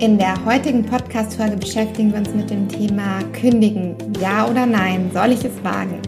In 0.00 0.16
der 0.16 0.42
heutigen 0.46 0.82
Podcast-Folge 0.82 1.58
beschäftigen 1.58 2.10
wir 2.10 2.20
uns 2.20 2.32
mit 2.32 2.48
dem 2.48 2.66
Thema 2.66 3.18
Kündigen. 3.38 3.94
Ja 4.18 4.48
oder 4.48 4.64
nein? 4.64 5.10
Soll 5.12 5.32
ich 5.32 5.44
es 5.44 5.62
wagen? 5.62 6.00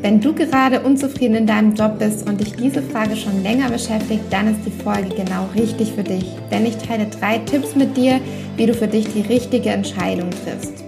Wenn 0.00 0.20
du 0.20 0.34
gerade 0.34 0.80
unzufrieden 0.80 1.36
in 1.36 1.46
deinem 1.46 1.72
Job 1.72 2.00
bist 2.00 2.28
und 2.28 2.40
dich 2.40 2.56
diese 2.56 2.82
Frage 2.82 3.14
schon 3.14 3.44
länger 3.44 3.70
beschäftigt, 3.70 4.24
dann 4.30 4.48
ist 4.48 4.66
die 4.66 4.82
Folge 4.82 5.10
genau 5.10 5.48
richtig 5.54 5.92
für 5.92 6.02
dich. 6.02 6.34
Denn 6.50 6.66
ich 6.66 6.76
teile 6.78 7.06
drei 7.06 7.38
Tipps 7.38 7.76
mit 7.76 7.96
dir, 7.96 8.18
wie 8.56 8.66
du 8.66 8.74
für 8.74 8.88
dich 8.88 9.06
die 9.12 9.20
richtige 9.20 9.70
Entscheidung 9.70 10.30
triffst. 10.44 10.82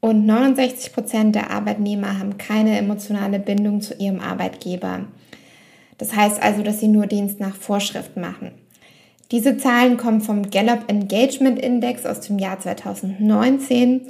und 0.00 0.26
69 0.26 0.92
Prozent 0.92 1.34
der 1.34 1.50
Arbeitnehmer 1.50 2.18
haben 2.18 2.36
keine 2.38 2.78
emotionale 2.78 3.38
Bindung 3.38 3.80
zu 3.80 3.94
ihrem 3.94 4.20
Arbeitgeber. 4.20 5.06
Das 5.96 6.14
heißt 6.14 6.42
also, 6.42 6.62
dass 6.62 6.80
sie 6.80 6.88
nur 6.88 7.06
Dienst 7.06 7.40
nach 7.40 7.56
Vorschrift 7.56 8.16
machen. 8.16 8.50
Diese 9.30 9.58
Zahlen 9.58 9.96
kommen 9.96 10.20
vom 10.20 10.50
Gallup 10.50 10.84
Engagement 10.88 11.58
Index 11.58 12.06
aus 12.06 12.20
dem 12.20 12.38
Jahr 12.38 12.60
2019 12.60 14.02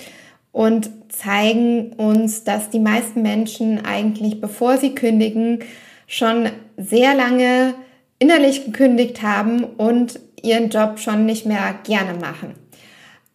und 0.53 0.91
zeigen 1.09 1.93
uns, 1.95 2.45
dass 2.45 2.71
die 2.71 2.81
meisten 2.81 3.23
Menschen 3.23 3.85
eigentlich, 3.85 4.41
bevor 4.41 4.77
sie 4.77 4.95
kündigen, 4.95 5.61
schon 6.07 6.49
sehr 6.77 7.15
lange 7.15 7.75
innerlich 8.19 8.65
gekündigt 8.65 9.23
haben 9.23 9.65
und 9.65 10.19
ihren 10.43 10.71
Job 10.71 10.99
schon 10.99 11.27
nicht 11.27 11.47
mehr 11.47 11.75
gerne 11.85 12.19
machen. 12.19 12.55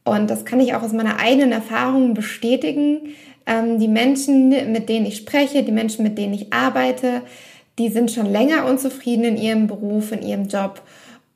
Und 0.04 0.30
das 0.30 0.46
kann 0.46 0.60
ich 0.60 0.74
auch 0.74 0.82
aus 0.82 0.92
meiner 0.92 1.20
eigenen 1.20 1.52
Erfahrung 1.52 2.14
bestätigen. 2.14 3.14
Ähm, 3.46 3.80
die 3.80 3.88
Menschen, 3.88 4.50
mit 4.50 4.90
denen 4.90 5.06
ich 5.06 5.18
spreche, 5.18 5.64
die 5.64 5.72
Menschen, 5.72 6.04
mit 6.04 6.18
denen 6.18 6.34
ich 6.34 6.52
arbeite, 6.52 7.22
die 7.80 7.90
sind 7.90 8.12
schon 8.12 8.26
länger 8.26 8.66
unzufrieden 8.66 9.24
in 9.24 9.38
ihrem 9.38 9.68
Beruf, 9.68 10.12
in 10.12 10.22
ihrem 10.22 10.48
Job 10.48 10.82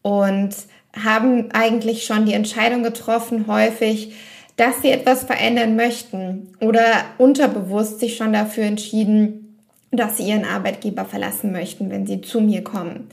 und 0.01 0.49
haben 0.93 1.51
eigentlich 1.51 2.05
schon 2.05 2.25
die 2.25 2.33
Entscheidung 2.33 2.83
getroffen, 2.83 3.47
häufig, 3.47 4.13
dass 4.57 4.81
sie 4.81 4.89
etwas 4.89 5.23
verändern 5.23 5.75
möchten 5.75 6.49
oder 6.59 6.83
unterbewusst 7.17 7.99
sich 7.99 8.17
schon 8.17 8.33
dafür 8.33 8.65
entschieden, 8.65 9.63
dass 9.91 10.17
sie 10.17 10.23
ihren 10.23 10.45
Arbeitgeber 10.45 11.05
verlassen 11.05 11.51
möchten, 11.51 11.89
wenn 11.89 12.05
sie 12.05 12.21
zu 12.21 12.41
mir 12.41 12.63
kommen. 12.63 13.07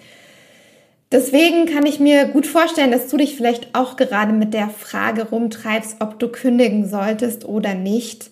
Deswegen 1.12 1.66
kann 1.66 1.86
ich 1.86 2.00
mir 2.00 2.24
gut 2.24 2.46
vorstellen, 2.46 2.90
dass 2.90 3.06
du 3.08 3.16
dich 3.16 3.36
vielleicht 3.36 3.74
auch 3.74 3.96
gerade 3.96 4.32
mit 4.32 4.52
der 4.52 4.68
Frage 4.68 5.28
rumtreibst, 5.28 5.98
ob 6.00 6.18
du 6.18 6.28
kündigen 6.28 6.88
solltest 6.88 7.44
oder 7.44 7.74
nicht. 7.74 8.30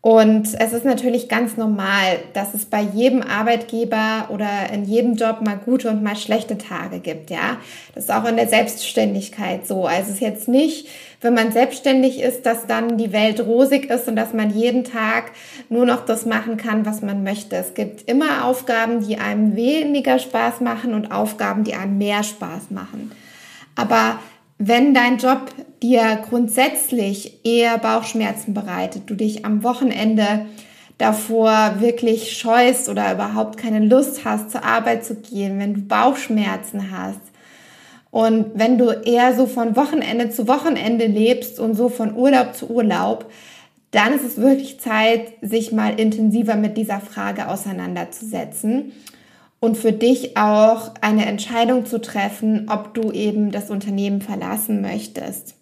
Und 0.00 0.54
es 0.60 0.72
ist 0.72 0.84
natürlich 0.84 1.28
ganz 1.28 1.56
normal, 1.56 2.20
dass 2.32 2.54
es 2.54 2.64
bei 2.64 2.80
jedem 2.80 3.22
Arbeitgeber 3.22 4.28
oder 4.30 4.72
in 4.72 4.84
jedem 4.84 5.16
Job 5.16 5.40
mal 5.42 5.58
gute 5.58 5.90
und 5.90 6.04
mal 6.04 6.14
schlechte 6.14 6.56
Tage 6.56 7.00
gibt, 7.00 7.28
ja. 7.28 7.56
Das 7.94 8.04
ist 8.04 8.10
auch 8.10 8.24
in 8.24 8.36
der 8.36 8.46
Selbstständigkeit 8.46 9.66
so. 9.66 9.84
Also 9.84 10.02
es 10.02 10.14
ist 10.14 10.20
jetzt 10.20 10.46
nicht, 10.46 10.86
wenn 11.26 11.34
man 11.34 11.50
selbstständig 11.50 12.20
ist, 12.20 12.46
dass 12.46 12.68
dann 12.68 12.98
die 12.98 13.12
Welt 13.12 13.40
rosig 13.40 13.90
ist 13.90 14.06
und 14.06 14.14
dass 14.14 14.32
man 14.32 14.50
jeden 14.50 14.84
Tag 14.84 15.32
nur 15.68 15.84
noch 15.84 16.04
das 16.04 16.24
machen 16.24 16.56
kann, 16.56 16.86
was 16.86 17.02
man 17.02 17.24
möchte. 17.24 17.56
Es 17.56 17.74
gibt 17.74 18.08
immer 18.08 18.44
Aufgaben, 18.44 19.04
die 19.04 19.18
einem 19.18 19.56
weniger 19.56 20.20
Spaß 20.20 20.60
machen 20.60 20.94
und 20.94 21.10
Aufgaben, 21.10 21.64
die 21.64 21.74
einem 21.74 21.98
mehr 21.98 22.22
Spaß 22.22 22.70
machen. 22.70 23.10
Aber 23.74 24.20
wenn 24.58 24.94
dein 24.94 25.18
Job 25.18 25.50
dir 25.82 26.20
grundsätzlich 26.28 27.44
eher 27.44 27.76
Bauchschmerzen 27.78 28.54
bereitet, 28.54 29.02
du 29.06 29.14
dich 29.16 29.44
am 29.44 29.64
Wochenende 29.64 30.46
davor 30.96 31.80
wirklich 31.80 32.38
scheust 32.38 32.88
oder 32.88 33.12
überhaupt 33.12 33.58
keine 33.58 33.80
Lust 33.80 34.24
hast, 34.24 34.52
zur 34.52 34.64
Arbeit 34.64 35.04
zu 35.04 35.16
gehen, 35.16 35.58
wenn 35.58 35.74
du 35.74 35.80
Bauchschmerzen 35.80 36.92
hast 36.92 37.25
und 38.16 38.52
wenn 38.54 38.78
du 38.78 38.88
eher 38.88 39.36
so 39.36 39.46
von 39.46 39.76
Wochenende 39.76 40.30
zu 40.30 40.48
Wochenende 40.48 41.04
lebst 41.04 41.60
und 41.60 41.74
so 41.74 41.90
von 41.90 42.16
Urlaub 42.16 42.54
zu 42.54 42.70
Urlaub, 42.70 43.30
dann 43.90 44.14
ist 44.14 44.24
es 44.24 44.38
wirklich 44.38 44.80
Zeit, 44.80 45.34
sich 45.42 45.70
mal 45.70 46.00
intensiver 46.00 46.56
mit 46.56 46.78
dieser 46.78 47.00
Frage 47.00 47.46
auseinanderzusetzen 47.46 48.92
und 49.60 49.76
für 49.76 49.92
dich 49.92 50.34
auch 50.38 50.92
eine 51.02 51.26
Entscheidung 51.26 51.84
zu 51.84 52.00
treffen, 52.00 52.70
ob 52.70 52.94
du 52.94 53.12
eben 53.12 53.50
das 53.50 53.68
Unternehmen 53.68 54.22
verlassen 54.22 54.80
möchtest. 54.80 55.54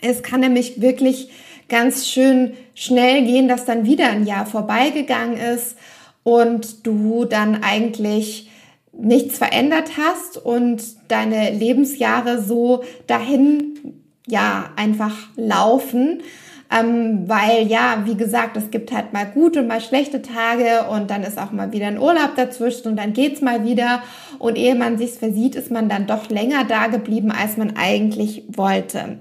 Es 0.00 0.24
kann 0.24 0.40
nämlich 0.40 0.80
wirklich 0.80 1.30
ganz 1.68 2.08
schön 2.08 2.54
schnell 2.74 3.24
gehen, 3.24 3.46
dass 3.46 3.66
dann 3.66 3.84
wieder 3.84 4.08
ein 4.08 4.26
Jahr 4.26 4.46
vorbeigegangen 4.46 5.36
ist 5.36 5.76
und 6.24 6.84
du 6.88 7.24
dann 7.24 7.62
eigentlich 7.62 8.50
nichts 8.92 9.38
verändert 9.38 9.92
hast 9.96 10.36
und 10.36 10.82
deine 11.08 11.50
Lebensjahre 11.50 12.42
so 12.42 12.82
dahin 13.06 14.02
ja 14.26 14.70
einfach 14.76 15.16
laufen 15.36 16.22
ähm, 16.70 17.28
weil 17.28 17.66
ja, 17.66 18.02
wie 18.04 18.16
gesagt, 18.16 18.56
es 18.56 18.70
gibt 18.70 18.92
halt 18.92 19.12
mal 19.12 19.26
gute 19.26 19.60
und 19.60 19.66
mal 19.66 19.80
schlechte 19.80 20.22
Tage 20.22 20.88
und 20.88 21.10
dann 21.10 21.24
ist 21.24 21.36
auch 21.36 21.50
mal 21.50 21.72
wieder 21.72 21.88
ein 21.88 21.98
Urlaub 21.98 22.36
dazwischen 22.36 22.88
und 22.88 22.96
dann 22.96 23.12
geht's 23.12 23.40
mal 23.40 23.64
wieder 23.64 24.02
und 24.38 24.56
ehe 24.56 24.76
man 24.76 24.96
sich's 24.96 25.18
versieht, 25.18 25.56
ist 25.56 25.72
man 25.72 25.88
dann 25.88 26.06
doch 26.06 26.28
länger 26.28 26.64
da 26.64 26.86
geblieben, 26.86 27.32
als 27.32 27.56
man 27.56 27.76
eigentlich 27.76 28.44
wollte. 28.48 29.18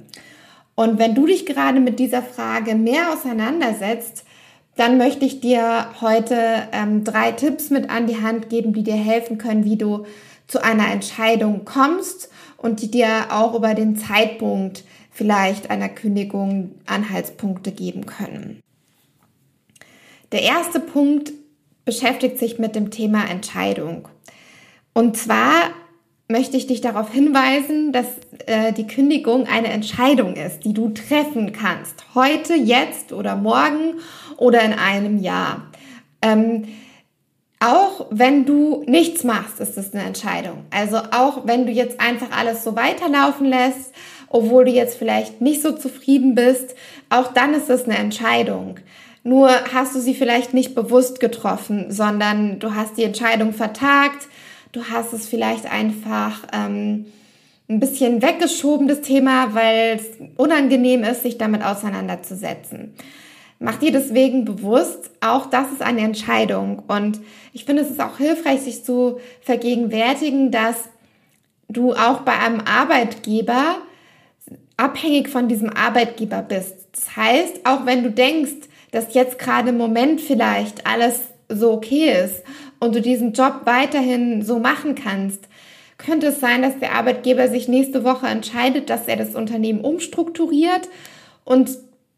Und 0.75 0.99
wenn 0.99 1.15
du 1.15 1.25
dich 1.25 1.45
gerade 1.47 1.79
mit 1.79 1.99
dieser 1.99 2.21
Frage 2.21 2.75
mehr 2.75 3.11
auseinandersetzt, 3.11 4.25
dann 4.79 4.97
möchte 4.97 5.25
ich 5.25 5.41
dir 5.41 5.89
heute 5.99 6.39
ähm, 6.71 7.03
drei 7.03 7.33
Tipps 7.33 7.69
mit 7.69 7.89
an 7.89 8.07
die 8.07 8.21
Hand 8.21 8.49
geben, 8.49 8.71
die 8.71 8.83
dir 8.83 8.95
helfen 8.95 9.37
können, 9.37 9.65
wie 9.65 9.75
du 9.75 10.05
zu 10.47 10.63
einer 10.63 10.89
Entscheidung 10.89 11.65
kommst 11.65 12.29
und 12.55 12.81
die 12.81 12.89
dir 12.89 13.27
auch 13.29 13.53
über 13.55 13.73
den 13.73 13.97
Zeitpunkt 13.97 14.85
vielleicht 15.11 15.69
einer 15.69 15.89
Kündigung 15.89 16.75
Anhaltspunkte 16.85 17.73
geben 17.73 18.05
können. 18.05 18.61
Der 20.31 20.43
erste 20.43 20.79
Punkt 20.79 21.33
beschäftigt 21.83 22.37
sich 22.37 22.57
mit 22.57 22.73
dem 22.73 22.89
Thema 22.89 23.29
Entscheidung. 23.29 24.07
Und 24.93 25.17
zwar 25.17 25.71
möchte 26.31 26.57
ich 26.57 26.67
dich 26.67 26.79
darauf 26.79 27.11
hinweisen, 27.11 27.91
dass 27.91 28.05
äh, 28.45 28.71
die 28.71 28.85
Kündigung 28.85 29.47
eine 29.47 29.69
Entscheidung 29.69 30.35
ist, 30.35 30.63
die 30.63 30.73
du 30.73 30.89
treffen 30.89 31.53
kannst. 31.53 32.05
Heute, 32.13 32.53
jetzt 32.53 33.11
oder 33.13 33.35
morgen 33.35 33.95
oder 34.37 34.61
in 34.61 34.73
einem 34.73 35.17
Jahr. 35.17 35.63
Ähm, 36.21 36.67
auch 37.59 38.05
wenn 38.11 38.45
du 38.45 38.83
nichts 38.85 39.23
machst, 39.23 39.59
ist 39.59 39.75
es 39.75 39.91
eine 39.93 40.03
Entscheidung. 40.03 40.65
Also 40.69 40.97
auch 40.97 41.47
wenn 41.47 41.65
du 41.65 41.71
jetzt 41.71 41.99
einfach 41.99 42.29
alles 42.29 42.63
so 42.63 42.75
weiterlaufen 42.75 43.47
lässt, 43.47 43.91
obwohl 44.27 44.65
du 44.65 44.71
jetzt 44.71 44.99
vielleicht 44.99 45.41
nicht 45.41 45.63
so 45.63 45.71
zufrieden 45.71 46.35
bist, 46.35 46.75
auch 47.09 47.33
dann 47.33 47.55
ist 47.55 47.71
es 47.71 47.85
eine 47.85 47.97
Entscheidung. 47.97 48.75
Nur 49.23 49.49
hast 49.73 49.95
du 49.95 49.99
sie 49.99 50.13
vielleicht 50.13 50.53
nicht 50.53 50.75
bewusst 50.75 51.19
getroffen, 51.19 51.87
sondern 51.89 52.59
du 52.59 52.75
hast 52.75 52.97
die 52.97 53.03
Entscheidung 53.03 53.51
vertagt, 53.51 54.27
du 54.71 54.83
hast 54.85 55.13
es 55.13 55.27
vielleicht 55.27 55.65
einfach 55.65 56.45
ähm, 56.53 57.05
ein 57.69 57.79
bisschen 57.79 58.21
weggeschoben, 58.21 58.87
das 58.87 59.01
Thema, 59.01 59.53
weil 59.53 59.99
es 59.99 60.05
unangenehm 60.37 61.03
ist, 61.03 61.23
sich 61.23 61.37
damit 61.37 61.63
auseinanderzusetzen. 61.63 62.93
Mach 63.59 63.75
dir 63.75 63.91
deswegen 63.91 64.45
bewusst, 64.45 65.11
auch 65.19 65.47
das 65.47 65.71
ist 65.71 65.81
eine 65.81 66.01
Entscheidung. 66.01 66.81
Und 66.87 67.19
ich 67.51 67.65
finde, 67.65 67.81
es 67.81 67.91
ist 67.91 67.99
auch 67.99 68.17
hilfreich, 68.17 68.61
sich 68.61 68.85
zu 68.85 69.19
vergegenwärtigen, 69.41 70.49
dass 70.49 70.75
du 71.67 71.93
auch 71.93 72.21
bei 72.21 72.39
einem 72.39 72.61
Arbeitgeber 72.61 73.77
abhängig 74.77 75.27
von 75.27 75.49
diesem 75.49 75.69
Arbeitgeber 75.69 76.41
bist. 76.41 76.75
Das 76.93 77.15
heißt, 77.15 77.65
auch 77.65 77.85
wenn 77.85 78.03
du 78.03 78.11
denkst, 78.11 78.69
dass 78.91 79.13
jetzt 79.13 79.37
gerade 79.37 79.69
im 79.69 79.77
Moment 79.77 80.21
vielleicht 80.21 80.87
alles 80.87 81.19
so 81.49 81.73
okay 81.73 82.23
ist 82.23 82.43
und 82.79 82.95
du 82.95 83.01
diesen 83.01 83.33
Job 83.33 83.61
weiterhin 83.65 84.41
so 84.41 84.59
machen 84.59 84.95
kannst, 84.95 85.47
könnte 85.97 86.27
es 86.27 86.39
sein, 86.39 86.61
dass 86.61 86.79
der 86.79 86.93
Arbeitgeber 86.93 87.49
sich 87.49 87.67
nächste 87.67 88.03
Woche 88.03 88.27
entscheidet, 88.27 88.89
dass 88.89 89.07
er 89.07 89.17
das 89.17 89.35
Unternehmen 89.35 89.81
umstrukturiert 89.81 90.87
und 91.43 91.69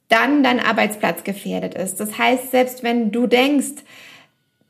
dann 0.08 0.44
dein 0.44 0.60
Arbeitsplatz 0.60 1.24
gefährdet 1.24 1.74
ist. 1.74 2.00
Das 2.00 2.18
heißt, 2.18 2.52
selbst 2.52 2.84
wenn 2.84 3.12
du 3.12 3.28
denkst, 3.28 3.84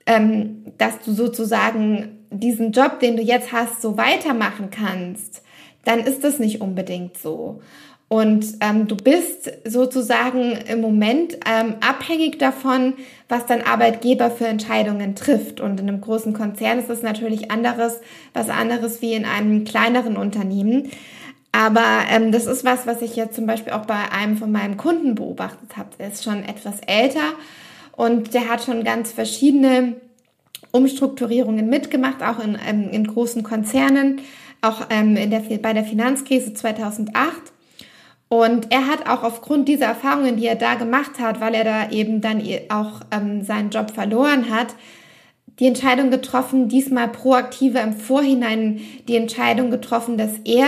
ähm, 0.05 0.63
dass 0.77 0.99
du 1.01 1.11
sozusagen 1.13 2.19
diesen 2.29 2.71
Job, 2.71 2.99
den 2.99 3.17
du 3.17 3.23
jetzt 3.23 3.51
hast, 3.51 3.81
so 3.81 3.97
weitermachen 3.97 4.69
kannst, 4.71 5.43
dann 5.83 5.99
ist 5.99 6.23
das 6.23 6.39
nicht 6.39 6.61
unbedingt 6.61 7.17
so. 7.17 7.61
Und 8.11 8.45
ähm, 8.59 8.89
du 8.89 8.97
bist 8.97 9.49
sozusagen 9.63 10.51
im 10.67 10.81
Moment 10.81 11.37
ähm, 11.49 11.75
abhängig 11.79 12.39
davon, 12.39 12.95
was 13.29 13.45
dein 13.45 13.65
Arbeitgeber 13.65 14.29
für 14.29 14.47
Entscheidungen 14.47 15.15
trifft. 15.15 15.61
Und 15.61 15.79
in 15.79 15.87
einem 15.87 16.01
großen 16.01 16.33
Konzern 16.33 16.77
ist 16.77 16.89
es 16.89 17.03
natürlich 17.03 17.51
anderes, 17.51 18.01
was 18.33 18.49
anderes 18.49 19.01
wie 19.01 19.13
in 19.13 19.23
einem 19.23 19.63
kleineren 19.63 20.17
Unternehmen. 20.17 20.91
Aber 21.53 21.85
ähm, 22.09 22.33
das 22.33 22.47
ist 22.47 22.65
was, 22.65 22.85
was 22.85 23.01
ich 23.01 23.15
jetzt 23.15 23.35
zum 23.35 23.45
Beispiel 23.45 23.71
auch 23.71 23.85
bei 23.85 24.11
einem 24.11 24.35
von 24.35 24.51
meinen 24.51 24.75
Kunden 24.75 25.15
beobachtet 25.15 25.77
habe. 25.77 25.91
Der 25.97 26.09
ist 26.09 26.25
schon 26.25 26.43
etwas 26.43 26.81
älter 26.85 27.31
und 27.95 28.33
der 28.33 28.49
hat 28.49 28.61
schon 28.61 28.83
ganz 28.83 29.13
verschiedene 29.13 29.95
Umstrukturierungen 30.71 31.69
mitgemacht, 31.69 32.21
auch 32.21 32.43
in, 32.43 32.57
ähm, 32.67 32.89
in 32.91 33.07
großen 33.07 33.43
Konzernen, 33.43 34.19
auch 34.59 34.87
ähm, 34.89 35.15
in 35.15 35.31
der, 35.31 35.39
bei 35.61 35.71
der 35.71 35.85
Finanzkrise 35.85 36.53
2008. 36.53 37.50
Und 38.31 38.71
er 38.71 38.87
hat 38.87 39.09
auch 39.09 39.23
aufgrund 39.23 39.67
dieser 39.67 39.87
Erfahrungen, 39.87 40.37
die 40.37 40.45
er 40.45 40.55
da 40.55 40.75
gemacht 40.75 41.19
hat, 41.19 41.41
weil 41.41 41.53
er 41.53 41.65
da 41.65 41.89
eben 41.89 42.21
dann 42.21 42.41
auch 42.69 43.01
ähm, 43.11 43.43
seinen 43.43 43.71
Job 43.71 43.91
verloren 43.91 44.49
hat, 44.49 44.67
die 45.59 45.67
Entscheidung 45.67 46.11
getroffen, 46.11 46.69
diesmal 46.69 47.09
proaktiver 47.09 47.81
im 47.81 47.91
Vorhinein 47.91 48.79
die 49.09 49.17
Entscheidung 49.17 49.69
getroffen, 49.69 50.17
dass 50.17 50.31
er 50.45 50.67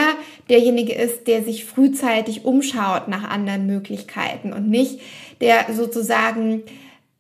derjenige 0.50 0.92
ist, 0.92 1.26
der 1.28 1.42
sich 1.42 1.64
frühzeitig 1.64 2.44
umschaut 2.44 3.08
nach 3.08 3.24
anderen 3.24 3.66
Möglichkeiten 3.66 4.52
und 4.52 4.70
nicht 4.70 5.00
der 5.40 5.74
sozusagen 5.74 6.64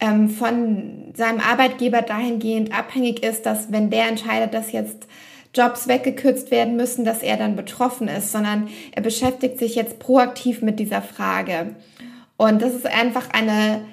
ähm, 0.01 0.27
von 0.29 1.13
seinem 1.13 1.39
Arbeitgeber 1.39 2.01
dahingehend 2.01 2.77
abhängig 2.77 3.23
ist, 3.23 3.45
dass 3.45 3.71
wenn 3.71 3.89
der 3.89 4.09
entscheidet, 4.09 4.53
dass 4.53 4.73
jetzt 4.73 5.07
Jobs 5.55 5.87
weggekürzt 5.87 6.51
werden 6.51 6.75
müssen, 6.75 7.05
dass 7.05 7.21
er 7.21 7.37
dann 7.37 7.55
betroffen 7.55 8.07
ist, 8.07 8.31
sondern 8.31 8.69
er 8.91 9.01
beschäftigt 9.01 9.59
sich 9.59 9.75
jetzt 9.75 9.99
proaktiv 9.99 10.61
mit 10.61 10.79
dieser 10.79 11.01
Frage. 11.01 11.75
Und 12.37 12.61
das 12.61 12.73
ist 12.73 12.87
einfach 12.87 13.29
eine 13.31 13.85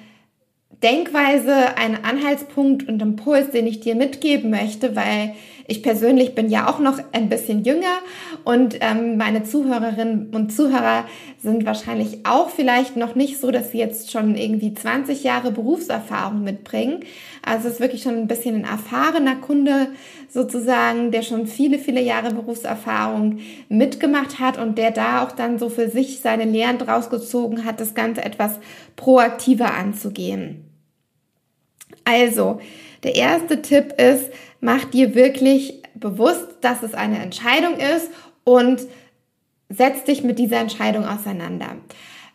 Denkweise, 0.81 1.77
ein 1.77 2.03
Anhaltspunkt 2.03 2.87
und 2.87 3.01
Impuls, 3.01 3.51
den 3.51 3.67
ich 3.67 3.81
dir 3.81 3.95
mitgeben 3.95 4.49
möchte, 4.49 4.95
weil 4.95 5.35
ich 5.71 5.81
persönlich 5.81 6.35
bin 6.35 6.49
ja 6.49 6.69
auch 6.69 6.79
noch 6.79 6.99
ein 7.13 7.29
bisschen 7.29 7.63
jünger 7.63 7.99
und 8.43 8.77
ähm, 8.81 9.15
meine 9.15 9.43
Zuhörerinnen 9.43 10.35
und 10.35 10.51
Zuhörer 10.51 11.05
sind 11.41 11.65
wahrscheinlich 11.65 12.25
auch 12.25 12.49
vielleicht 12.49 12.97
noch 12.97 13.15
nicht 13.15 13.39
so, 13.39 13.51
dass 13.51 13.71
sie 13.71 13.77
jetzt 13.77 14.11
schon 14.11 14.35
irgendwie 14.35 14.73
20 14.73 15.23
Jahre 15.23 15.49
Berufserfahrung 15.51 16.43
mitbringen. 16.43 17.05
Also 17.41 17.69
es 17.69 17.75
ist 17.75 17.79
wirklich 17.79 18.03
schon 18.03 18.17
ein 18.17 18.27
bisschen 18.27 18.55
ein 18.55 18.63
erfahrener 18.65 19.37
Kunde 19.37 19.87
sozusagen, 20.29 21.11
der 21.11 21.21
schon 21.21 21.47
viele, 21.47 21.79
viele 21.79 22.01
Jahre 22.01 22.33
Berufserfahrung 22.33 23.39
mitgemacht 23.69 24.39
hat 24.39 24.57
und 24.57 24.77
der 24.77 24.91
da 24.91 25.23
auch 25.23 25.31
dann 25.31 25.57
so 25.57 25.69
für 25.69 25.89
sich 25.89 26.19
seine 26.19 26.43
Lehren 26.43 26.79
draus 26.79 27.09
gezogen 27.09 27.63
hat, 27.63 27.79
das 27.79 27.93
Ganze 27.93 28.25
etwas 28.25 28.59
proaktiver 28.97 29.73
anzugehen. 29.73 30.65
Also, 32.03 32.59
der 33.03 33.15
erste 33.15 33.61
Tipp 33.61 33.93
ist, 33.97 34.29
mach 34.61 34.85
dir 34.85 35.15
wirklich 35.15 35.81
bewusst, 35.95 36.47
dass 36.61 36.83
es 36.83 36.93
eine 36.93 37.19
Entscheidung 37.19 37.75
ist 37.77 38.09
und 38.43 38.81
setz 39.69 40.03
dich 40.03 40.23
mit 40.23 40.39
dieser 40.39 40.57
Entscheidung 40.57 41.05
auseinander. 41.05 41.75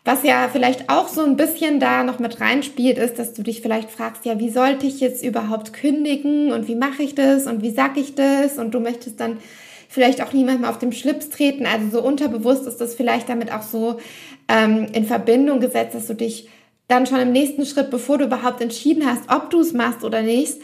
Was 0.05 0.23
ja 0.23 0.47
vielleicht 0.49 0.89
auch 0.89 1.09
so 1.09 1.21
ein 1.21 1.35
bisschen 1.35 1.79
da 1.79 2.03
noch 2.03 2.19
mit 2.19 2.39
reinspielt, 2.39 2.97
ist, 2.97 3.19
dass 3.19 3.33
du 3.33 3.43
dich 3.43 3.61
vielleicht 3.61 3.89
fragst, 3.89 4.25
ja, 4.25 4.39
wie 4.39 4.49
sollte 4.49 4.85
ich 4.85 5.01
jetzt 5.01 5.23
überhaupt 5.23 5.73
kündigen 5.73 6.53
und 6.53 6.67
wie 6.67 6.75
mache 6.75 7.03
ich 7.03 7.13
das 7.13 7.45
und 7.45 7.61
wie 7.61 7.71
sag 7.71 7.97
ich 7.97 8.15
das 8.15 8.57
und 8.57 8.73
du 8.73 8.79
möchtest 8.79 9.19
dann 9.19 9.37
vielleicht 9.89 10.21
auch 10.21 10.31
niemandem 10.31 10.65
auf 10.65 10.79
dem 10.79 10.91
Schlips 10.91 11.29
treten. 11.29 11.65
Also 11.65 11.89
so 11.89 12.01
unterbewusst 12.01 12.67
ist 12.67 12.77
das 12.77 12.95
vielleicht 12.95 13.27
damit 13.27 13.51
auch 13.51 13.63
so 13.63 13.99
ähm, 14.47 14.87
in 14.93 15.05
Verbindung 15.05 15.59
gesetzt, 15.59 15.95
dass 15.95 16.07
du 16.07 16.13
dich 16.13 16.49
dann 16.87 17.05
schon 17.05 17.19
im 17.19 17.33
nächsten 17.33 17.65
Schritt, 17.65 17.89
bevor 17.89 18.17
du 18.17 18.25
überhaupt 18.25 18.61
entschieden 18.61 19.05
hast, 19.05 19.29
ob 19.29 19.49
du 19.49 19.59
es 19.59 19.73
machst 19.73 20.05
oder 20.05 20.21
nicht, 20.21 20.57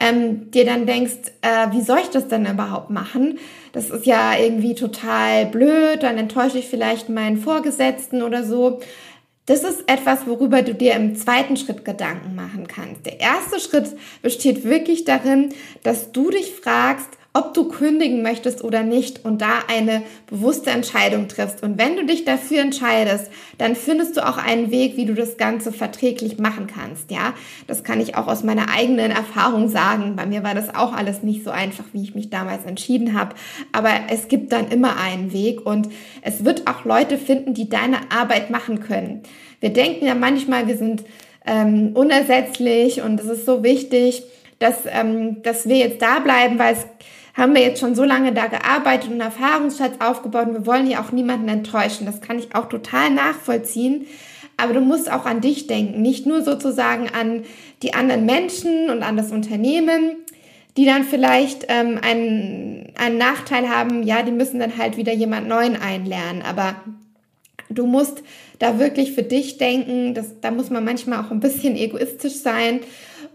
ähm, 0.00 0.50
dir 0.50 0.64
dann 0.64 0.86
denkst, 0.86 1.32
äh, 1.42 1.70
wie 1.72 1.82
soll 1.82 1.98
ich 2.02 2.08
das 2.08 2.26
denn 2.26 2.46
überhaupt 2.46 2.90
machen? 2.90 3.38
Das 3.72 3.90
ist 3.90 4.06
ja 4.06 4.36
irgendwie 4.36 4.74
total 4.74 5.46
blöd, 5.46 6.02
dann 6.02 6.18
enttäusche 6.18 6.58
ich 6.58 6.66
vielleicht 6.66 7.08
meinen 7.08 7.36
Vorgesetzten 7.36 8.22
oder 8.22 8.42
so. 8.42 8.80
Das 9.46 9.62
ist 9.62 9.88
etwas, 9.88 10.26
worüber 10.26 10.62
du 10.62 10.74
dir 10.74 10.94
im 10.94 11.16
zweiten 11.16 11.56
Schritt 11.56 11.84
Gedanken 11.84 12.34
machen 12.34 12.66
kannst. 12.66 13.04
Der 13.04 13.20
erste 13.20 13.60
Schritt 13.60 13.96
besteht 14.22 14.64
wirklich 14.64 15.04
darin, 15.04 15.50
dass 15.82 16.12
du 16.12 16.30
dich 16.30 16.54
fragst, 16.54 17.08
ob 17.32 17.54
du 17.54 17.68
kündigen 17.68 18.22
möchtest 18.22 18.64
oder 18.64 18.82
nicht 18.82 19.24
und 19.24 19.40
da 19.40 19.60
eine 19.68 20.02
bewusste 20.26 20.70
Entscheidung 20.70 21.28
triffst. 21.28 21.62
Und 21.62 21.78
wenn 21.78 21.96
du 21.96 22.04
dich 22.04 22.24
dafür 22.24 22.60
entscheidest, 22.60 23.30
dann 23.56 23.76
findest 23.76 24.16
du 24.16 24.26
auch 24.26 24.36
einen 24.36 24.72
Weg, 24.72 24.96
wie 24.96 25.06
du 25.06 25.14
das 25.14 25.36
Ganze 25.36 25.72
verträglich 25.72 26.38
machen 26.38 26.66
kannst. 26.66 27.10
Ja, 27.12 27.34
das 27.68 27.84
kann 27.84 28.00
ich 28.00 28.16
auch 28.16 28.26
aus 28.26 28.42
meiner 28.42 28.68
eigenen 28.70 29.12
Erfahrung 29.12 29.68
sagen. 29.68 30.16
Bei 30.16 30.26
mir 30.26 30.42
war 30.42 30.56
das 30.56 30.74
auch 30.74 30.92
alles 30.92 31.22
nicht 31.22 31.44
so 31.44 31.50
einfach, 31.50 31.84
wie 31.92 32.02
ich 32.02 32.16
mich 32.16 32.30
damals 32.30 32.64
entschieden 32.66 33.16
habe. 33.16 33.36
Aber 33.70 33.90
es 34.10 34.26
gibt 34.26 34.50
dann 34.50 34.68
immer 34.68 34.96
einen 34.96 35.32
Weg 35.32 35.64
und 35.64 35.88
es 36.22 36.44
wird 36.44 36.66
auch 36.66 36.84
Leute 36.84 37.16
finden, 37.16 37.54
die 37.54 37.68
deine 37.68 37.98
Arbeit 38.10 38.50
machen 38.50 38.80
können. 38.80 39.22
Wir 39.60 39.72
denken 39.72 40.04
ja 40.04 40.16
manchmal, 40.16 40.66
wir 40.66 40.76
sind 40.76 41.04
ähm, 41.46 41.92
unersetzlich 41.94 43.02
und 43.02 43.20
es 43.20 43.26
ist 43.26 43.46
so 43.46 43.62
wichtig, 43.62 44.24
dass, 44.58 44.80
ähm, 44.86 45.42
dass 45.42 45.68
wir 45.68 45.76
jetzt 45.76 46.02
da 46.02 46.18
bleiben, 46.18 46.58
weil 46.58 46.74
es 46.74 46.86
haben 47.40 47.54
wir 47.54 47.62
jetzt 47.62 47.80
schon 47.80 47.94
so 47.94 48.04
lange 48.04 48.32
da 48.32 48.46
gearbeitet 48.46 49.10
und 49.10 49.20
Erfahrungsschatz 49.20 49.94
aufgebaut 49.98 50.48
und 50.48 50.54
wir 50.54 50.66
wollen 50.66 50.88
ja 50.88 51.02
auch 51.02 51.10
niemanden 51.10 51.48
enttäuschen. 51.48 52.06
Das 52.06 52.20
kann 52.20 52.38
ich 52.38 52.54
auch 52.54 52.68
total 52.68 53.10
nachvollziehen. 53.10 54.06
Aber 54.56 54.74
du 54.74 54.80
musst 54.80 55.10
auch 55.10 55.24
an 55.24 55.40
dich 55.40 55.66
denken, 55.66 56.02
nicht 56.02 56.26
nur 56.26 56.42
sozusagen 56.42 57.08
an 57.08 57.44
die 57.82 57.94
anderen 57.94 58.26
Menschen 58.26 58.90
und 58.90 59.02
an 59.02 59.16
das 59.16 59.32
Unternehmen, 59.32 60.16
die 60.76 60.84
dann 60.84 61.04
vielleicht 61.04 61.64
ähm, 61.68 61.98
einen, 62.02 62.92
einen 62.98 63.16
Nachteil 63.16 63.70
haben. 63.70 64.02
Ja, 64.02 64.22
die 64.22 64.32
müssen 64.32 64.60
dann 64.60 64.76
halt 64.76 64.98
wieder 64.98 65.14
jemand 65.14 65.48
Neuen 65.48 65.80
einlernen. 65.80 66.42
Aber 66.42 66.74
du 67.70 67.86
musst 67.86 68.22
da 68.58 68.78
wirklich 68.78 69.12
für 69.12 69.22
dich 69.22 69.56
denken. 69.56 70.12
Das, 70.12 70.40
da 70.42 70.50
muss 70.50 70.68
man 70.68 70.84
manchmal 70.84 71.24
auch 71.24 71.30
ein 71.30 71.40
bisschen 71.40 71.74
egoistisch 71.74 72.34
sein 72.34 72.80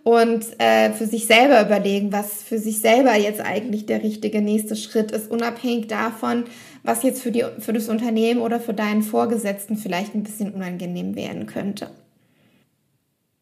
und 0.05 0.45
äh, 0.59 0.91
für 0.91 1.07
sich 1.07 1.25
selber 1.25 1.59
überlegen, 1.65 2.11
was 2.11 2.43
für 2.43 2.59
sich 2.59 2.77
selber 2.77 3.15
jetzt 3.15 3.41
eigentlich 3.41 3.87
der 3.87 4.03
richtige 4.03 4.39
nächste 4.39 4.75
Schritt 4.75 5.09
ist, 5.11 5.31
unabhängig 5.31 5.87
davon, 5.87 6.43
was 6.83 7.01
jetzt 7.01 7.23
für, 7.23 7.31
die, 7.31 7.43
für 7.57 7.73
das 7.73 7.89
Unternehmen 7.89 8.39
oder 8.39 8.59
für 8.59 8.75
deinen 8.75 9.01
Vorgesetzten 9.01 9.77
vielleicht 9.77 10.13
ein 10.13 10.21
bisschen 10.21 10.53
unangenehm 10.53 11.15
werden 11.15 11.47
könnte. 11.47 11.89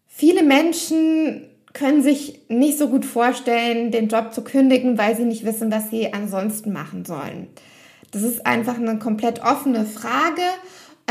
Viele 0.07 0.41
Menschen 0.41 1.49
können 1.73 2.01
sich 2.01 2.39
nicht 2.47 2.77
so 2.77 2.87
gut 2.87 3.03
vorstellen, 3.03 3.91
den 3.91 4.07
Job 4.07 4.33
zu 4.33 4.41
kündigen, 4.41 4.97
weil 4.97 5.17
sie 5.17 5.25
nicht 5.25 5.43
wissen, 5.43 5.69
was 5.69 5.89
sie 5.89 6.13
ansonsten 6.13 6.71
machen 6.71 7.03
sollen. 7.03 7.47
Das 8.11 8.21
ist 8.21 8.45
einfach 8.45 8.77
eine 8.77 8.99
komplett 8.99 9.43
offene 9.43 9.83
Frage 9.83 10.43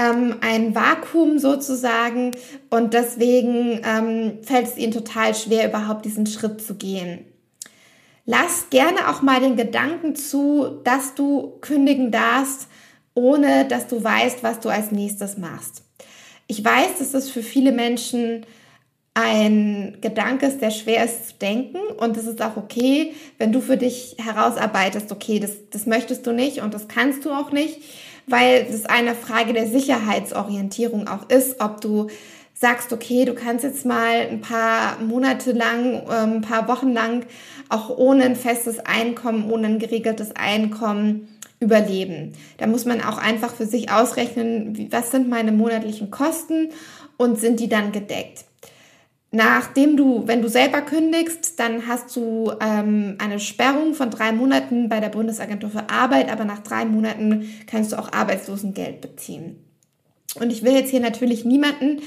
ähm, 0.03 0.37
ein 0.41 0.75
Vakuum 0.75 1.39
sozusagen 1.39 2.33
und 2.71 2.95
deswegen 2.95 3.81
ähm, 3.85 4.39
fällt 4.43 4.69
es 4.69 4.77
ihnen 4.77 4.93
total 4.93 5.35
schwer, 5.35 5.69
überhaupt 5.69 6.05
diesen 6.05 6.27
Schritt 6.27 6.61
zu 6.61 6.75
gehen. 6.75 7.27
Lass 8.25 8.71
gerne 8.71 9.11
auch 9.11 9.23
mal 9.23 9.41
den 9.41 9.57
Gedanken 9.57 10.15
zu, 10.15 10.81
dass 10.85 11.15
du 11.15 11.59
kündigen 11.61 12.11
darfst, 12.11 12.69
ohne 13.15 13.67
dass 13.67 13.89
du 13.89 14.03
weißt, 14.03 14.43
was 14.43 14.61
du 14.61 14.69
als 14.69 14.93
nächstes 14.93 15.37
machst. 15.39 15.83
Ich 16.47 16.65
weiß, 16.65 16.99
dass 16.99 17.13
das 17.13 17.31
für 17.31 17.43
viele 17.43 17.73
Menschen 17.73 18.47
ein 19.15 19.99
Gedanke 20.01 20.47
ist, 20.47 20.63
der 20.63 20.71
schwer 20.71 21.05
ist 21.05 21.29
zu 21.29 21.35
denken 21.35 21.79
und 21.99 22.17
es 22.17 22.27
ist 22.27 22.41
auch 22.41 22.57
okay, 22.57 23.13
wenn 23.39 23.53
du 23.53 23.61
für 23.61 23.77
dich 23.77 24.17
herausarbeitest, 24.19 25.13
okay, 25.13 25.39
das, 25.39 25.51
das 25.71 25.85
möchtest 25.85 26.27
du 26.27 26.33
nicht 26.33 26.63
und 26.63 26.73
das 26.73 26.89
kannst 26.89 27.25
du 27.25 27.31
auch 27.31 27.53
nicht 27.53 27.79
weil 28.27 28.67
es 28.71 28.87
eine 28.87 29.15
Frage 29.15 29.53
der 29.53 29.67
Sicherheitsorientierung 29.67 31.09
auch 31.09 31.29
ist, 31.29 31.61
ob 31.61 31.81
du 31.81 32.09
sagst, 32.55 32.93
okay, 32.93 33.25
du 33.25 33.35
kannst 33.35 33.65
jetzt 33.65 33.85
mal 33.85 34.29
ein 34.31 34.41
paar 34.41 34.99
Monate 35.01 35.53
lang, 35.53 36.03
ähm, 36.11 36.33
ein 36.35 36.41
paar 36.43 36.69
Wochen 36.69 36.93
lang 36.93 37.27
auch 37.69 37.91
ohne 37.91 38.25
ein 38.25 38.37
festes 38.37 38.79
Einkommen, 38.79 39.51
ohne 39.51 39.67
ein 39.67 39.79
geregeltes 39.79 40.37
Einkommen 40.37 41.29
überleben. 41.59 42.33
Da 42.59 42.67
muss 42.67 42.85
man 42.85 43.01
auch 43.01 43.19
einfach 43.19 43.55
für 43.55 43.67
sich 43.67 43.91
ausrechnen, 43.91 44.89
was 44.91 45.11
sind 45.11 45.29
meine 45.29 45.53
monatlichen 45.53 46.11
Kosten 46.11 46.71
und 47.17 47.39
sind 47.39 47.61
die 47.61 47.69
dann 47.69 47.93
gedeckt. 47.93 48.45
Nachdem 49.35 49.97
du, 49.97 50.27
wenn 50.27 50.43
du 50.43 50.49
selber 50.49 50.83
kündigst, 50.83 51.59
dann 51.59 51.87
hast 51.87 52.15
du 52.15 52.53
ähm, 52.61 53.17
eine 53.19 53.41
Sperrung 53.41 53.95
von 53.95 54.11
drei 54.11 54.31
Monaten 54.31 54.91
bei 54.91 55.01
der 55.01 55.09
Bundesagentur 55.09 55.71
für 55.71 55.89
Arbeit, 55.89 56.31
aber 56.31 56.45
nach 56.45 56.59
drei 56.59 56.85
Monaten 56.85 57.51
kannst 57.67 57.93
du 57.93 57.99
auch 57.99 58.13
Arbeitslosengeld 58.13 59.01
beziehen. 59.01 59.57
Und 60.39 60.53
ich 60.53 60.63
will 60.63 60.73
jetzt 60.73 60.91
hier 60.91 61.01
natürlich 61.01 61.47
niemanden 61.47 62.03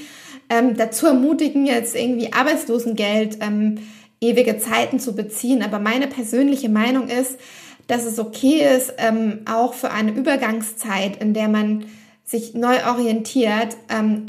ähm, 0.48 0.76
dazu 0.76 1.06
ermutigen, 1.06 1.66
jetzt 1.66 1.96
irgendwie 1.96 2.32
Arbeitslosengeld 2.32 3.38
ähm, 3.40 3.78
ewige 4.20 4.58
Zeiten 4.58 5.00
zu 5.00 5.16
beziehen, 5.16 5.64
aber 5.64 5.80
meine 5.80 6.06
persönliche 6.06 6.68
Meinung 6.68 7.08
ist, 7.08 7.40
dass 7.88 8.04
es 8.04 8.20
okay 8.20 8.64
ist, 8.76 8.94
ähm, 8.98 9.40
auch 9.50 9.74
für 9.74 9.90
eine 9.90 10.12
Übergangszeit, 10.12 11.20
in 11.20 11.34
der 11.34 11.48
man 11.48 11.86
sich 12.24 12.54
neu 12.54 12.84
orientiert, 12.86 13.76
ähm, 13.88 14.26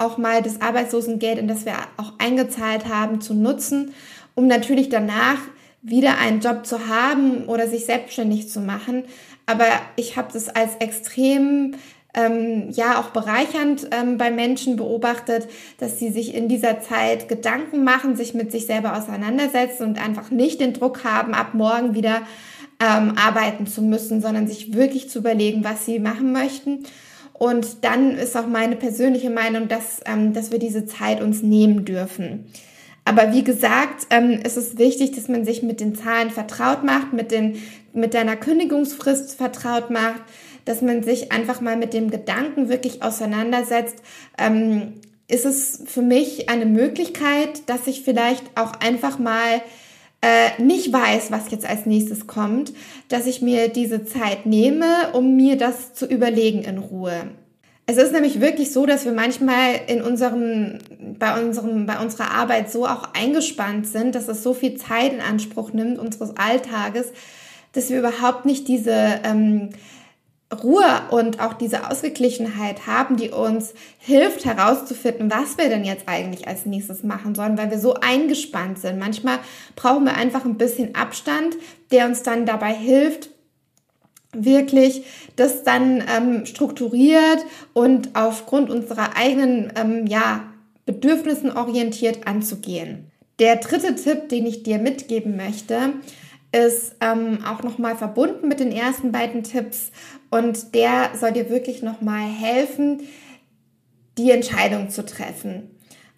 auch 0.00 0.18
mal 0.18 0.42
das 0.42 0.60
Arbeitslosengeld, 0.60 1.38
in 1.38 1.48
das 1.48 1.66
wir 1.66 1.74
auch 1.96 2.14
eingezahlt 2.18 2.88
haben, 2.88 3.20
zu 3.20 3.34
nutzen, 3.34 3.94
um 4.34 4.46
natürlich 4.46 4.88
danach 4.88 5.38
wieder 5.82 6.18
einen 6.18 6.40
Job 6.40 6.66
zu 6.66 6.88
haben 6.88 7.44
oder 7.46 7.66
sich 7.66 7.86
selbstständig 7.86 8.48
zu 8.48 8.60
machen. 8.60 9.04
Aber 9.46 9.66
ich 9.96 10.16
habe 10.16 10.28
das 10.32 10.48
als 10.48 10.76
extrem 10.76 11.74
ähm, 12.14 12.70
ja 12.70 13.00
auch 13.00 13.10
bereichernd 13.10 13.88
ähm, 13.92 14.18
bei 14.18 14.30
Menschen 14.30 14.76
beobachtet, 14.76 15.48
dass 15.78 15.98
sie 15.98 16.10
sich 16.10 16.34
in 16.34 16.48
dieser 16.48 16.80
Zeit 16.80 17.28
Gedanken 17.28 17.84
machen, 17.84 18.16
sich 18.16 18.34
mit 18.34 18.50
sich 18.50 18.66
selber 18.66 18.96
auseinandersetzen 18.96 19.84
und 19.84 20.04
einfach 20.04 20.30
nicht 20.30 20.60
den 20.60 20.72
Druck 20.72 21.04
haben, 21.04 21.34
ab 21.34 21.54
morgen 21.54 21.94
wieder 21.94 22.22
ähm, 22.80 23.14
arbeiten 23.16 23.66
zu 23.66 23.82
müssen, 23.82 24.20
sondern 24.20 24.48
sich 24.48 24.74
wirklich 24.74 25.08
zu 25.08 25.20
überlegen, 25.20 25.62
was 25.62 25.86
sie 25.86 25.98
machen 25.98 26.32
möchten 26.32 26.84
und 27.40 27.84
dann 27.84 28.18
ist 28.18 28.36
auch 28.36 28.46
meine 28.46 28.76
persönliche 28.76 29.30
Meinung, 29.30 29.66
dass, 29.66 30.02
ähm, 30.04 30.34
dass 30.34 30.52
wir 30.52 30.58
diese 30.58 30.84
Zeit 30.84 31.22
uns 31.22 31.42
nehmen 31.42 31.86
dürfen. 31.86 32.52
Aber 33.06 33.32
wie 33.32 33.42
gesagt, 33.42 34.08
ähm, 34.10 34.40
ist 34.44 34.58
es 34.58 34.76
wichtig, 34.76 35.12
dass 35.12 35.26
man 35.28 35.46
sich 35.46 35.62
mit 35.62 35.80
den 35.80 35.94
Zahlen 35.94 36.28
vertraut 36.28 36.84
macht, 36.84 37.14
mit, 37.14 37.30
den, 37.30 37.56
mit 37.94 38.12
deiner 38.12 38.36
Kündigungsfrist 38.36 39.36
vertraut 39.36 39.88
macht, 39.88 40.20
dass 40.66 40.82
man 40.82 41.02
sich 41.02 41.32
einfach 41.32 41.62
mal 41.62 41.78
mit 41.78 41.94
dem 41.94 42.10
Gedanken 42.10 42.68
wirklich 42.68 43.02
auseinandersetzt. 43.02 43.96
Ähm, 44.36 45.00
ist 45.26 45.46
es 45.46 45.82
für 45.86 46.02
mich 46.02 46.50
eine 46.50 46.66
Möglichkeit, 46.66 47.70
dass 47.70 47.86
ich 47.86 48.02
vielleicht 48.02 48.44
auch 48.54 48.72
einfach 48.80 49.18
mal 49.18 49.62
äh, 50.22 50.60
nicht 50.62 50.92
weiß, 50.92 51.30
was 51.30 51.50
jetzt 51.50 51.66
als 51.66 51.86
nächstes 51.86 52.26
kommt, 52.26 52.72
dass 53.08 53.26
ich 53.26 53.40
mir 53.40 53.68
diese 53.68 54.04
Zeit 54.04 54.46
nehme, 54.46 55.12
um 55.12 55.36
mir 55.36 55.56
das 55.56 55.94
zu 55.94 56.06
überlegen 56.06 56.62
in 56.62 56.78
Ruhe. 56.78 57.30
Es 57.86 57.96
ist 57.96 58.12
nämlich 58.12 58.40
wirklich 58.40 58.72
so, 58.72 58.86
dass 58.86 59.04
wir 59.04 59.12
manchmal 59.12 59.80
in 59.88 60.00
unserem, 60.00 60.78
bei 61.18 61.42
unserem, 61.42 61.86
bei 61.86 61.98
unserer 61.98 62.30
Arbeit 62.30 62.70
so 62.70 62.86
auch 62.86 63.08
eingespannt 63.14 63.86
sind, 63.86 64.14
dass 64.14 64.28
es 64.28 64.44
so 64.44 64.54
viel 64.54 64.76
Zeit 64.76 65.12
in 65.12 65.20
Anspruch 65.20 65.72
nimmt 65.72 65.98
unseres 65.98 66.36
Alltages, 66.36 67.12
dass 67.72 67.90
wir 67.90 67.98
überhaupt 67.98 68.44
nicht 68.44 68.68
diese 68.68 69.20
ähm, 69.24 69.70
Ruhe 70.52 71.02
und 71.10 71.40
auch 71.40 71.54
diese 71.54 71.88
Ausgeglichenheit 71.88 72.86
haben, 72.86 73.16
die 73.16 73.30
uns 73.30 73.72
hilft 73.98 74.44
herauszufinden, 74.44 75.30
was 75.30 75.56
wir 75.58 75.68
denn 75.68 75.84
jetzt 75.84 76.08
eigentlich 76.08 76.48
als 76.48 76.66
nächstes 76.66 77.04
machen 77.04 77.34
sollen, 77.34 77.56
weil 77.56 77.70
wir 77.70 77.78
so 77.78 77.94
eingespannt 77.94 78.78
sind. 78.78 78.98
Manchmal 78.98 79.38
brauchen 79.76 80.04
wir 80.04 80.16
einfach 80.16 80.44
ein 80.44 80.58
bisschen 80.58 80.94
Abstand, 80.96 81.56
der 81.92 82.06
uns 82.06 82.22
dann 82.24 82.46
dabei 82.46 82.74
hilft, 82.74 83.30
wirklich 84.32 85.04
das 85.36 85.62
dann 85.62 86.02
ähm, 86.08 86.46
strukturiert 86.46 87.44
und 87.72 88.10
aufgrund 88.14 88.70
unserer 88.70 89.16
eigenen 89.16 89.72
ähm, 89.76 90.06
ja, 90.06 90.44
Bedürfnissen 90.84 91.56
orientiert 91.56 92.26
anzugehen. 92.26 93.10
Der 93.38 93.56
dritte 93.56 93.94
Tipp, 93.94 94.28
den 94.28 94.46
ich 94.46 94.62
dir 94.62 94.78
mitgeben 94.78 95.36
möchte, 95.36 95.94
ist 96.52 96.96
ähm, 97.00 97.38
auch 97.44 97.62
nochmal 97.62 97.96
verbunden 97.96 98.48
mit 98.48 98.60
den 98.60 98.72
ersten 98.72 99.12
beiden 99.12 99.44
Tipps 99.44 99.92
und 100.30 100.74
der 100.74 101.10
soll 101.14 101.32
dir 101.32 101.48
wirklich 101.48 101.82
nochmal 101.82 102.22
helfen, 102.22 103.02
die 104.18 104.30
Entscheidung 104.30 104.90
zu 104.90 105.04
treffen. 105.04 105.70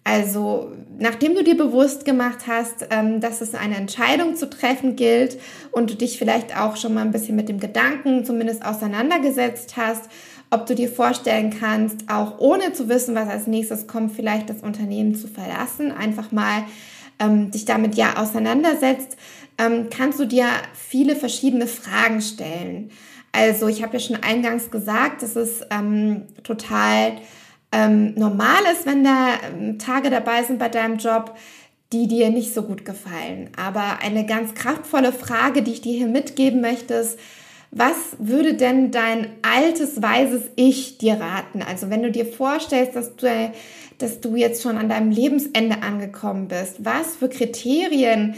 Also, 0.05 0.73
nachdem 0.99 1.33
du 1.33 1.43
dir 1.43 1.55
bewusst 1.55 2.03
gemacht 2.03 2.45
hast, 2.47 2.87
ähm, 2.89 3.21
dass 3.21 3.39
es 3.39 3.55
eine 3.55 3.77
Entscheidung 3.77 4.35
zu 4.35 4.49
treffen 4.49 4.97
gilt 4.97 5.39
und 5.71 5.89
du 5.89 5.95
dich 5.95 6.17
vielleicht 6.17 6.59
auch 6.59 6.75
schon 6.75 6.93
mal 6.93 7.01
ein 7.01 7.11
bisschen 7.11 7.37
mit 7.37 7.47
dem 7.47 7.59
Gedanken 7.59 8.25
zumindest 8.25 8.65
auseinandergesetzt 8.65 9.77
hast, 9.77 10.09
ob 10.51 10.65
du 10.65 10.75
dir 10.75 10.89
vorstellen 10.89 11.55
kannst, 11.57 12.09
auch 12.09 12.39
ohne 12.39 12.73
zu 12.73 12.89
wissen, 12.89 13.15
was 13.15 13.29
als 13.29 13.47
nächstes 13.47 13.87
kommt, 13.87 14.11
vielleicht 14.11 14.49
das 14.49 14.61
Unternehmen 14.61 15.15
zu 15.15 15.27
verlassen, 15.27 15.91
einfach 15.91 16.33
mal 16.33 16.65
ähm, 17.19 17.51
dich 17.51 17.63
damit 17.63 17.95
ja 17.95 18.17
auseinandersetzt, 18.17 19.17
ähm, 19.57 19.87
kannst 19.89 20.19
du 20.19 20.25
dir 20.25 20.47
viele 20.73 21.15
verschiedene 21.15 21.67
Fragen 21.67 22.21
stellen. 22.21 22.91
Also 23.31 23.67
ich 23.67 23.81
habe 23.81 23.93
ja 23.93 23.99
schon 23.99 24.17
eingangs 24.17 24.69
gesagt, 24.71 25.23
dass 25.23 25.35
es 25.35 25.61
ähm, 25.71 26.23
total 26.43 27.13
ähm, 27.71 28.13
normal 28.15 28.61
ist, 28.71 28.85
wenn 28.85 29.03
da 29.03 29.29
ähm, 29.47 29.79
Tage 29.79 30.09
dabei 30.09 30.43
sind 30.43 30.59
bei 30.59 30.69
deinem 30.69 30.97
Job, 30.97 31.35
die 31.91 32.07
dir 32.07 32.29
nicht 32.29 32.53
so 32.53 32.63
gut 32.63 32.85
gefallen. 32.85 33.49
Aber 33.57 33.99
eine 34.01 34.25
ganz 34.25 34.53
kraftvolle 34.53 35.11
Frage, 35.11 35.63
die 35.63 35.71
ich 35.71 35.81
dir 35.81 35.93
hier 35.93 36.07
mitgeben 36.07 36.61
möchte, 36.61 36.93
ist, 36.93 37.19
was 37.71 37.95
würde 38.19 38.53
denn 38.53 38.91
dein 38.91 39.31
altes, 39.41 40.01
weises 40.01 40.43
Ich 40.55 40.99
dir 40.99 41.19
raten? 41.19 41.63
Also 41.63 41.89
wenn 41.89 42.03
du 42.03 42.11
dir 42.11 42.25
vorstellst, 42.25 42.95
dass 42.95 43.15
du, 43.15 43.51
dass 43.97 44.21
du 44.21 44.35
jetzt 44.35 44.61
schon 44.61 44.77
an 44.77 44.89
deinem 44.89 45.09
Lebensende 45.09 45.81
angekommen 45.81 46.47
bist, 46.47 46.85
was 46.85 47.15
für 47.15 47.29
Kriterien 47.29 48.35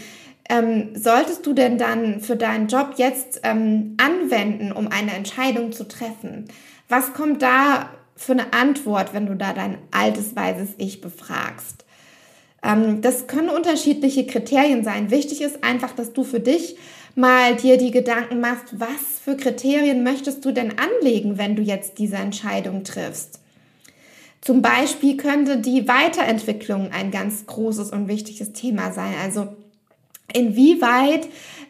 ähm, 0.50 0.90
solltest 0.96 1.46
du 1.46 1.54
denn 1.54 1.78
dann 1.78 2.22
für 2.22 2.36
deinen 2.36 2.68
Job 2.68 2.94
jetzt 2.98 3.42
ähm, 3.44 3.98
anwenden, 3.98 4.72
um 4.72 4.88
eine 4.88 5.14
Entscheidung 5.14 5.72
zu 5.72 5.88
treffen? 5.88 6.46
Was 6.88 7.14
kommt 7.14 7.42
da 7.42 7.90
für 8.16 8.34
eine 8.34 8.54
Antwort, 8.54 9.14
wenn 9.14 9.26
du 9.26 9.36
da 9.36 9.54
dein 9.54 9.78
altes, 9.92 10.36
weises 10.36 10.70
Ich 10.78 11.02
befragst? 11.02 11.86
Ähm, 12.64 13.02
das 13.02 13.28
können 13.28 13.50
unterschiedliche 13.50 14.28
Kriterien 14.28 14.84
sein. 14.84 15.10
Wichtig 15.10 15.42
ist 15.42 15.64
einfach, 15.64 15.94
dass 15.94 16.14
du 16.14 16.24
für 16.24 16.40
dich 16.40 16.78
mal 17.16 17.56
dir 17.56 17.78
die 17.78 17.92
Gedanken 17.92 18.40
machst, 18.40 18.80
was 18.80 19.20
für 19.24 19.38
Kriterien 19.38 20.04
möchtest 20.04 20.46
du 20.46 20.52
denn 20.52 20.74
anlegen, 20.78 21.38
wenn 21.38 21.56
du 21.56 21.64
jetzt 21.64 21.98
diese 21.98 22.18
Entscheidung 22.18 22.84
triffst? 22.84 23.40
Zum 24.42 24.62
Beispiel 24.62 25.18
könnte 25.18 25.58
die 25.58 25.88
Weiterentwicklung 25.88 26.92
ein 26.92 27.10
ganz 27.10 27.48
großes 27.48 27.90
und 27.90 28.08
wichtiges 28.08 28.54
Thema 28.54 28.92
sein. 28.92 29.14
Also 29.24 29.56
Inwieweit 30.36 31.28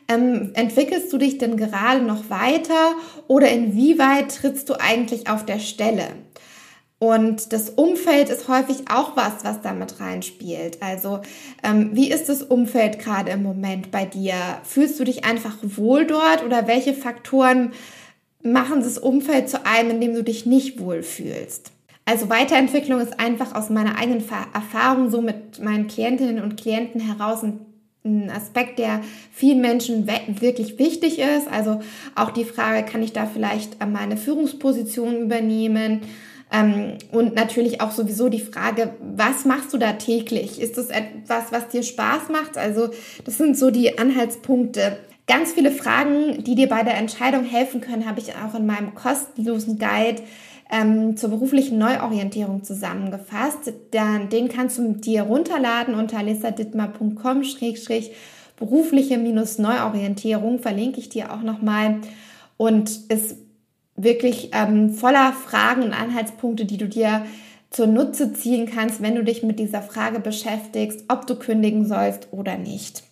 ähm, 0.07 0.51
entwickelst 0.53 1.13
du 1.13 1.17
dich 1.17 1.38
denn 1.38 1.55
gerade 1.55 2.01
noch 2.01 2.29
weiter 2.29 2.95
oder 3.27 3.50
inwieweit 3.50 4.36
trittst 4.36 4.69
du 4.69 4.74
eigentlich 4.79 5.29
auf 5.29 5.45
der 5.45 5.60
Stelle? 5.60 6.07
Und 6.98 7.51
das 7.53 7.69
Umfeld 7.69 8.29
ist 8.29 8.48
häufig 8.48 8.89
auch 8.89 9.15
was, 9.15 9.43
was 9.43 9.62
damit 9.62 10.00
reinspielt. 10.00 10.81
Also, 10.81 11.19
ähm, 11.62 11.91
wie 11.93 12.10
ist 12.10 12.29
das 12.29 12.41
Umfeld 12.41 13.00
gerade 13.00 13.31
im 13.31 13.43
Moment 13.43 13.91
bei 13.91 14.05
dir? 14.05 14.34
Fühlst 14.63 15.00
du 15.00 15.03
dich 15.03 15.25
einfach 15.25 15.57
wohl 15.62 16.07
dort 16.07 16.43
oder 16.43 16.67
welche 16.67 16.93
Faktoren 16.93 17.74
machen 18.41 18.81
das 18.81 18.98
Umfeld 18.98 19.50
zu 19.50 19.65
einem, 19.65 19.91
in 19.91 20.01
dem 20.01 20.15
du 20.15 20.24
dich 20.24 20.45
nicht 20.45 20.79
wohl 20.79 21.03
fühlst? 21.03 21.72
Also 22.05 22.29
Weiterentwicklung 22.29 23.01
ist 23.01 23.19
einfach 23.19 23.53
aus 23.55 23.69
meiner 23.69 23.98
eigenen 23.98 24.24
Erfahrung 24.53 25.10
so 25.10 25.22
mit 25.22 25.62
meinen 25.62 25.88
Klientinnen 25.88 26.41
und 26.41 26.55
Klienten 26.55 27.01
heraus 27.01 27.43
ein 27.43 27.75
ein 28.06 28.30
Aspekt, 28.30 28.80
der 28.80 29.02
vielen 29.32 29.62
Menschen 29.62 30.08
wirklich 30.40 30.80
wichtig 30.80 31.20
ist. 31.20 31.48
Also 31.52 31.82
auch 32.14 32.32
die 32.32 32.46
Frage, 32.46 32.86
kann 32.86 33.04
ich 33.04 33.14
da 33.14 33.26
vielleicht 33.26 33.82
äh, 33.82 33.86
meine 33.86 34.16
Führungsposition 34.16 35.24
übernehmen? 35.24 36.02
Ähm, 36.52 36.98
und 37.12 37.36
natürlich 37.36 37.82
auch 37.82 37.92
sowieso 37.92 38.30
die 38.30 38.40
Frage, 38.40 38.94
was 39.16 39.46
machst 39.46 39.74
du 39.74 39.78
da 39.78 39.94
täglich? 39.94 40.62
Ist 40.62 40.78
das 40.78 40.90
etwas, 40.90 41.52
was 41.52 41.68
dir 41.70 41.84
Spaß 41.84 42.30
macht? 42.30 42.58
Also 42.58 42.90
das 43.26 43.38
sind 43.38 43.58
so 43.58 43.72
die 43.72 43.98
Anhaltspunkte. 43.98 44.98
Ganz 45.28 45.54
viele 45.54 45.72
Fragen, 45.72 46.44
die 46.44 46.54
dir 46.54 46.70
bei 46.70 46.84
der 46.84 46.98
Entscheidung 46.98 47.44
helfen 47.46 47.82
können, 47.82 48.08
habe 48.08 48.20
ich 48.20 48.34
auch 48.36 48.54
in 48.54 48.68
meinem 48.68 48.94
kostenlosen 48.94 49.80
Guide 49.80 50.22
ähm, 50.72 51.15
zur 51.17 51.29
beruflichen 51.29 51.77
Neuorientierung 51.77 52.63
zusammengefasst. 52.63 53.74
Dann, 53.91 54.29
den 54.29 54.50
kannst 54.50 54.77
du 54.77 54.93
dir 54.93 55.24
runterladen 55.24 55.95
unter 55.95 56.17
alissadittmar.com 56.19 57.43
berufliche 58.57 59.17
Neuorientierung, 59.17 60.60
verlinke 60.60 61.00
ich 61.00 61.10
dir 61.10 61.34
auch 61.34 61.41
nochmal 61.41 62.00
und 62.57 62.89
ist 63.10 63.38
wirklich 63.95 64.51
ähm, 64.53 64.91
voller 64.93 65.34
Fragen 65.34 65.84
und 65.84 65.93
Anhaltspunkte, 65.93 66.65
die 66.65 66.77
du 66.77 66.88
dir 66.88 67.25
zur 67.69 67.88
Nutze 67.88 68.34
ziehen 68.34 68.69
kannst, 68.74 69.01
wenn 69.01 69.15
du 69.15 69.24
dich 69.24 69.43
mit 69.43 69.60
dieser 69.60 69.81
Frage 69.81 70.19
beschäftigst, 70.19 71.05
ob 71.10 71.27
du 71.27 71.36
kündigen 71.36 71.86
sollst 71.86 72.29
oder 72.31 72.57
nicht. 72.57 73.03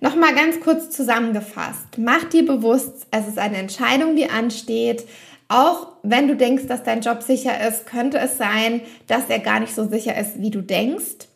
Nochmal 0.00 0.34
ganz 0.34 0.60
kurz 0.60 0.90
zusammengefasst. 0.90 1.98
Mach 1.98 2.24
dir 2.24 2.46
bewusst, 2.46 3.06
es 3.10 3.28
ist 3.28 3.38
eine 3.38 3.58
Entscheidung, 3.58 4.16
die 4.16 4.30
ansteht. 4.30 5.06
Auch 5.50 5.88
wenn 6.04 6.28
du 6.28 6.36
denkst, 6.36 6.68
dass 6.68 6.84
dein 6.84 7.00
Job 7.00 7.24
sicher 7.24 7.66
ist, 7.66 7.84
könnte 7.84 8.18
es 8.18 8.38
sein, 8.38 8.82
dass 9.08 9.28
er 9.28 9.40
gar 9.40 9.58
nicht 9.58 9.74
so 9.74 9.84
sicher 9.84 10.16
ist, 10.16 10.40
wie 10.40 10.50
du 10.50 10.60
denkst. 10.60 11.26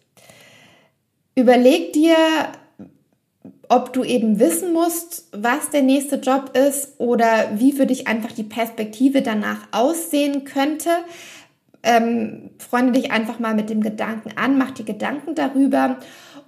Überleg 1.34 1.92
dir, 1.92 2.14
ob 3.68 3.92
du 3.92 4.04
eben 4.04 4.38
wissen 4.38 4.72
musst, 4.72 5.26
was 5.32 5.70
der 5.70 5.82
nächste 5.82 6.16
Job 6.16 6.56
ist 6.56 6.94
oder 6.98 7.58
wie 7.58 7.72
für 7.72 7.86
dich 7.86 8.06
einfach 8.06 8.30
die 8.30 8.44
Perspektive 8.44 9.20
danach 9.20 9.66
aussehen 9.72 10.44
könnte. 10.44 10.90
Ähm, 11.82 12.50
freunde 12.58 12.92
dich 12.92 13.10
einfach 13.10 13.40
mal 13.40 13.56
mit 13.56 13.68
dem 13.68 13.80
Gedanken 13.80 14.30
an, 14.36 14.56
mach 14.58 14.70
dir 14.70 14.84
Gedanken 14.84 15.34
darüber 15.34 15.98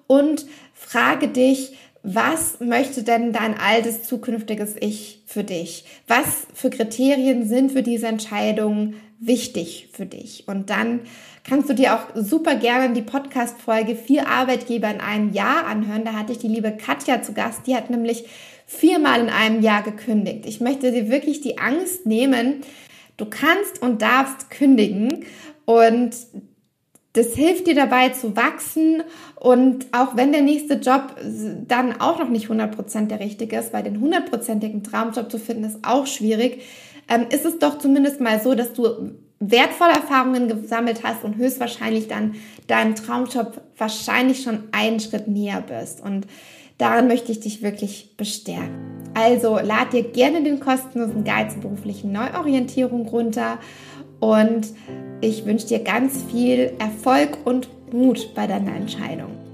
und 0.06 0.46
frage 0.72 1.26
dich, 1.26 1.76
was 2.08 2.60
möchte 2.60 3.02
denn 3.02 3.32
dein 3.32 3.58
altes 3.58 4.04
zukünftiges 4.04 4.76
Ich 4.78 5.24
für 5.26 5.42
dich? 5.42 5.84
Was 6.06 6.46
für 6.54 6.70
Kriterien 6.70 7.48
sind 7.48 7.72
für 7.72 7.82
diese 7.82 8.06
Entscheidung 8.06 8.94
wichtig 9.18 9.88
für 9.92 10.06
dich? 10.06 10.44
Und 10.46 10.70
dann 10.70 11.00
kannst 11.42 11.68
du 11.68 11.74
dir 11.74 11.96
auch 11.96 12.06
super 12.14 12.54
gerne 12.54 12.94
die 12.94 13.02
Podcast-Folge 13.02 13.96
Vier 13.96 14.28
Arbeitgeber 14.28 14.88
in 14.88 15.00
einem 15.00 15.32
Jahr 15.32 15.66
anhören. 15.66 16.04
Da 16.04 16.12
hatte 16.12 16.30
ich 16.30 16.38
die 16.38 16.46
liebe 16.46 16.70
Katja 16.70 17.22
zu 17.22 17.32
Gast. 17.32 17.66
Die 17.66 17.74
hat 17.74 17.90
nämlich 17.90 18.24
viermal 18.66 19.20
in 19.20 19.28
einem 19.28 19.60
Jahr 19.60 19.82
gekündigt. 19.82 20.46
Ich 20.46 20.60
möchte 20.60 20.92
dir 20.92 21.10
wirklich 21.10 21.40
die 21.40 21.58
Angst 21.58 22.06
nehmen. 22.06 22.60
Du 23.16 23.24
kannst 23.24 23.82
und 23.82 24.00
darfst 24.00 24.48
kündigen 24.50 25.24
und 25.64 26.14
das 27.16 27.34
hilft 27.34 27.66
dir 27.66 27.74
dabei 27.74 28.10
zu 28.10 28.36
wachsen 28.36 29.02
und 29.36 29.86
auch 29.92 30.16
wenn 30.16 30.32
der 30.32 30.42
nächste 30.42 30.74
Job 30.74 31.16
dann 31.66 32.00
auch 32.00 32.18
noch 32.18 32.28
nicht 32.28 32.48
100% 32.48 33.06
der 33.06 33.20
richtige 33.20 33.58
ist, 33.58 33.72
weil 33.72 33.84
den 33.84 34.00
hundertprozentigen 34.00 34.82
Traumjob 34.82 35.30
zu 35.30 35.38
finden 35.38 35.64
ist 35.64 35.78
auch 35.82 36.06
schwierig, 36.06 36.62
ähm, 37.08 37.26
ist 37.30 37.46
es 37.46 37.58
doch 37.58 37.78
zumindest 37.78 38.20
mal 38.20 38.40
so, 38.40 38.54
dass 38.54 38.74
du 38.74 39.12
wertvolle 39.38 39.92
Erfahrungen 39.92 40.48
gesammelt 40.48 41.02
hast 41.04 41.24
und 41.24 41.36
höchstwahrscheinlich 41.36 42.08
dann 42.08 42.34
deinen 42.66 42.94
Traumjob 42.94 43.62
wahrscheinlich 43.78 44.42
schon 44.42 44.64
einen 44.72 45.00
Schritt 45.00 45.28
näher 45.28 45.62
bist. 45.62 46.02
Und 46.02 46.26
daran 46.78 47.08
möchte 47.08 47.32
ich 47.32 47.40
dich 47.40 47.62
wirklich 47.62 48.16
bestärken. 48.16 48.96
Also 49.14 49.58
lad 49.58 49.92
dir 49.92 50.02
gerne 50.02 50.42
den 50.42 50.60
kostenlosen 50.60 51.24
Guide 51.24 51.48
zur 51.48 51.62
beruflichen 51.62 52.12
Neuorientierung 52.12 53.08
runter 53.08 53.58
und 54.20 54.68
ich 55.20 55.44
wünsche 55.46 55.66
dir 55.66 55.80
ganz 55.80 56.22
viel 56.30 56.72
Erfolg 56.78 57.38
und 57.44 57.68
Mut 57.92 58.34
bei 58.34 58.46
deiner 58.46 58.74
Entscheidung. 58.74 59.45